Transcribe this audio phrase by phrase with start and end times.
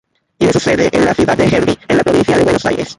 [0.39, 2.89] Tiene su sede en la ciudad de Gerli en la provincia de Buenos Aires.